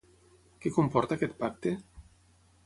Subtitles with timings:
[0.63, 1.75] Què comporta aquest pacte?